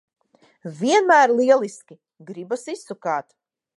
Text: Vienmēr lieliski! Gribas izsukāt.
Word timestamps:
Vienmēr 0.77 1.33
lieliski! 1.41 1.99
Gribas 2.31 2.65
izsukāt. 2.75 3.29